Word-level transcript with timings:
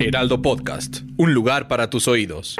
Heraldo 0.00 0.40
Podcast, 0.40 1.00
un 1.16 1.34
lugar 1.34 1.66
para 1.66 1.90
tus 1.90 2.06
oídos. 2.06 2.56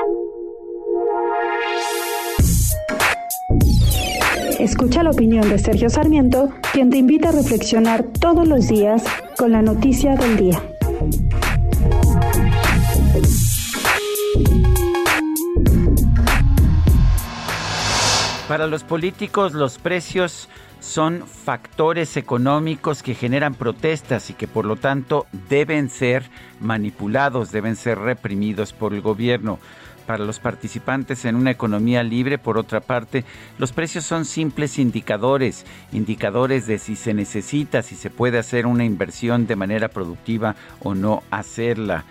Escucha 4.59 5.05
la 5.05 5.11
opinión 5.11 5.49
de 5.49 5.57
Sergio 5.61 5.89
Sarmiento, 5.89 6.53
quien 6.73 6.91
te 6.91 6.97
invita 6.97 7.29
a 7.29 7.33
reflexionar 7.33 8.03
todos 8.21 8.49
los 8.49 8.67
días 8.67 9.05
con 9.37 9.53
la 9.53 9.63
noticia 9.63 10.17
del 10.17 10.37
día. 10.37 10.61
Para 18.49 18.67
los 18.67 18.83
políticos 18.83 19.53
los 19.53 19.79
precios 19.79 20.49
son 20.81 21.25
factores 21.27 22.17
económicos 22.17 23.03
que 23.03 23.15
generan 23.15 23.55
protestas 23.55 24.31
y 24.31 24.35
que 24.35 24.49
por 24.49 24.65
lo 24.65 24.77
tanto 24.77 25.27
deben 25.49 25.91
ser 25.91 26.25
manipulados, 26.61 27.53
deben 27.53 27.77
ser 27.77 27.99
reprimidos 27.99 28.73
por 28.73 28.95
el 28.95 29.01
gobierno. 29.01 29.59
Para 30.07 30.25
los 30.25 30.39
participantes 30.39 31.27
en 31.27 31.37
una 31.37 31.51
economía 31.51 32.03
libre, 32.03 32.39
por 32.39 32.57
otra 32.57 32.81
parte, 32.81 33.27
los 33.59 33.73
precios 33.73 34.07
son 34.07 34.25
simples 34.25 34.79
indicadores, 34.79 35.67
indicadores 35.93 36.67
de 36.67 36.79
si 36.79 36.97
se 36.97 37.13
necesita, 37.13 37.83
si 37.83 37.95
se 37.95 38.09
puede 38.09 38.39
hacer 38.39 38.67
una 38.67 38.87
inversión 38.87 39.47
de 39.47 39.57
manera 39.57 39.89
productiva 39.89 40.57
o 40.81 40.95
no 40.95 41.23
hacerla. 41.31 42.05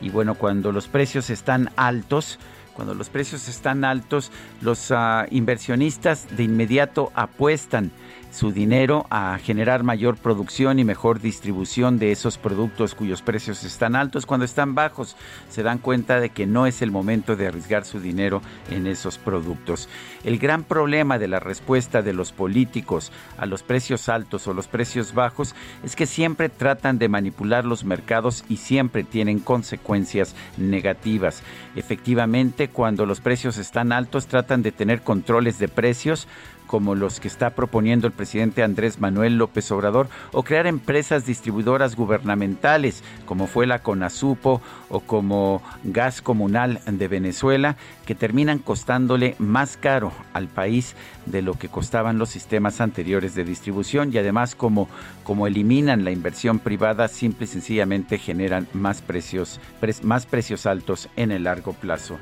Y 0.00 0.10
bueno, 0.10 0.34
cuando 0.34 0.72
los 0.72 0.88
precios 0.88 1.30
están 1.30 1.70
altos, 1.76 2.40
cuando 2.74 2.94
los 2.94 3.08
precios 3.08 3.48
están 3.48 3.84
altos, 3.84 4.30
los 4.60 4.90
uh, 4.90 5.26
inversionistas 5.30 6.36
de 6.36 6.44
inmediato 6.44 7.10
apuestan 7.14 7.90
su 8.34 8.50
dinero 8.50 9.06
a 9.10 9.38
generar 9.38 9.84
mayor 9.84 10.16
producción 10.16 10.80
y 10.80 10.84
mejor 10.84 11.20
distribución 11.20 12.00
de 12.00 12.10
esos 12.10 12.36
productos 12.36 12.96
cuyos 12.96 13.22
precios 13.22 13.62
están 13.62 13.94
altos. 13.94 14.26
Cuando 14.26 14.44
están 14.44 14.74
bajos, 14.74 15.16
se 15.48 15.62
dan 15.62 15.78
cuenta 15.78 16.18
de 16.18 16.30
que 16.30 16.44
no 16.44 16.66
es 16.66 16.82
el 16.82 16.90
momento 16.90 17.36
de 17.36 17.46
arriesgar 17.46 17.84
su 17.84 18.00
dinero 18.00 18.42
en 18.70 18.88
esos 18.88 19.18
productos. 19.18 19.88
El 20.24 20.38
gran 20.38 20.64
problema 20.64 21.18
de 21.20 21.28
la 21.28 21.38
respuesta 21.38 22.02
de 22.02 22.12
los 22.12 22.32
políticos 22.32 23.12
a 23.38 23.46
los 23.46 23.62
precios 23.62 24.08
altos 24.08 24.48
o 24.48 24.52
los 24.52 24.66
precios 24.66 25.14
bajos 25.14 25.54
es 25.84 25.94
que 25.94 26.06
siempre 26.06 26.48
tratan 26.48 26.98
de 26.98 27.08
manipular 27.08 27.64
los 27.64 27.84
mercados 27.84 28.44
y 28.48 28.56
siempre 28.56 29.04
tienen 29.04 29.38
consecuencias 29.38 30.34
negativas. 30.56 31.44
Efectivamente, 31.76 32.63
cuando 32.68 33.06
los 33.06 33.20
precios 33.20 33.58
están 33.58 33.92
altos, 33.92 34.26
tratan 34.26 34.62
de 34.62 34.72
tener 34.72 35.02
controles 35.02 35.58
de 35.58 35.68
precios 35.68 36.28
como 36.66 36.94
los 36.94 37.20
que 37.20 37.28
está 37.28 37.50
proponiendo 37.50 38.06
el 38.06 38.12
presidente 38.12 38.62
Andrés 38.62 38.98
Manuel 38.98 39.36
López 39.36 39.70
Obrador, 39.70 40.08
o 40.32 40.42
crear 40.42 40.66
empresas 40.66 41.26
distribuidoras 41.26 41.94
gubernamentales, 41.94 43.04
como 43.26 43.46
fue 43.46 43.66
la 43.66 43.80
CONASUPO 43.80 44.62
o 44.88 45.00
como 45.00 45.62
Gas 45.84 46.22
Comunal 46.22 46.80
de 46.86 47.08
Venezuela, 47.08 47.76
que 48.06 48.14
terminan 48.14 48.58
costándole 48.58 49.36
más 49.38 49.76
caro 49.76 50.12
al 50.32 50.48
país 50.48 50.96
de 51.26 51.42
lo 51.42 51.54
que 51.54 51.68
costaban 51.68 52.18
los 52.18 52.30
sistemas 52.30 52.80
anteriores 52.80 53.34
de 53.34 53.44
distribución 53.44 54.12
y 54.12 54.18
además 54.18 54.54
como, 54.54 54.88
como 55.22 55.46
eliminan 55.46 56.04
la 56.04 56.10
inversión 56.10 56.58
privada, 56.58 57.08
simple 57.08 57.44
y 57.44 57.48
sencillamente 57.48 58.18
generan 58.18 58.66
más 58.72 59.02
precios, 59.02 59.60
más 60.02 60.26
precios 60.26 60.66
altos 60.66 61.08
en 61.16 61.30
el 61.30 61.44
largo 61.44 61.72
plazo. 61.72 62.18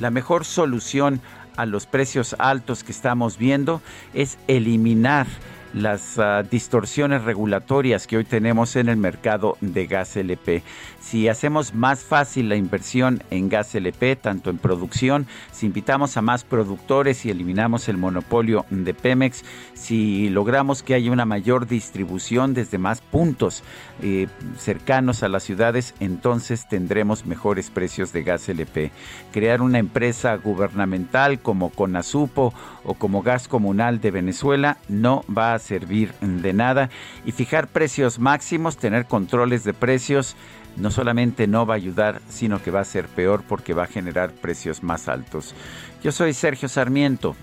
La 0.00 0.10
mejor 0.10 0.46
solución 0.46 1.20
a 1.56 1.66
los 1.66 1.86
precios 1.86 2.34
altos 2.38 2.84
que 2.84 2.92
estamos 2.92 3.36
viendo 3.36 3.82
es 4.14 4.38
eliminar 4.48 5.26
las 5.72 6.18
uh, 6.18 6.46
distorsiones 6.48 7.24
regulatorias 7.24 8.06
que 8.06 8.16
hoy 8.16 8.24
tenemos 8.24 8.76
en 8.76 8.88
el 8.88 8.96
mercado 8.96 9.56
de 9.60 9.86
gas 9.86 10.16
LP. 10.16 10.62
Si 11.00 11.28
hacemos 11.28 11.74
más 11.74 12.04
fácil 12.04 12.48
la 12.48 12.56
inversión 12.56 13.22
en 13.30 13.48
gas 13.48 13.74
LP, 13.74 14.16
tanto 14.16 14.50
en 14.50 14.58
producción, 14.58 15.26
si 15.50 15.66
invitamos 15.66 16.16
a 16.16 16.22
más 16.22 16.44
productores 16.44 17.24
y 17.24 17.30
eliminamos 17.30 17.88
el 17.88 17.96
monopolio 17.96 18.66
de 18.70 18.94
Pemex, 18.94 19.44
si 19.74 20.28
logramos 20.28 20.82
que 20.82 20.94
haya 20.94 21.10
una 21.10 21.24
mayor 21.24 21.66
distribución 21.66 22.54
desde 22.54 22.78
más 22.78 23.00
puntos 23.00 23.62
eh, 24.02 24.28
cercanos 24.58 25.22
a 25.22 25.28
las 25.28 25.42
ciudades, 25.42 25.94
entonces 26.00 26.68
tendremos 26.68 27.26
mejores 27.26 27.70
precios 27.70 28.12
de 28.12 28.22
gas 28.22 28.48
LP. 28.48 28.90
Crear 29.32 29.62
una 29.62 29.78
empresa 29.78 30.36
gubernamental 30.36 31.40
como 31.40 31.70
Conasupo 31.70 32.52
o 32.84 32.94
como 32.94 33.22
Gas 33.22 33.48
Comunal 33.48 34.00
de 34.00 34.10
Venezuela 34.10 34.78
no 34.88 35.24
va 35.36 35.54
a 35.54 35.58
servir 35.60 36.12
de 36.20 36.52
nada 36.52 36.90
y 37.24 37.32
fijar 37.32 37.68
precios 37.68 38.18
máximos, 38.18 38.76
tener 38.76 39.06
controles 39.06 39.64
de 39.64 39.74
precios, 39.74 40.36
no 40.76 40.90
solamente 40.90 41.46
no 41.46 41.66
va 41.66 41.74
a 41.74 41.76
ayudar, 41.76 42.20
sino 42.28 42.62
que 42.62 42.70
va 42.70 42.80
a 42.80 42.84
ser 42.84 43.06
peor 43.06 43.42
porque 43.48 43.74
va 43.74 43.84
a 43.84 43.88
generar 43.88 44.32
precios 44.32 44.82
más 44.82 45.08
altos. 45.08 45.54
Yo 46.02 46.12
soy 46.12 46.32
Sergio 46.32 46.68
Sarmiento 46.68 47.36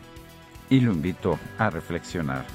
y 0.70 0.80
lo 0.82 0.92
invito 0.92 1.40
a 1.58 1.70
reflexionar. 1.70 2.46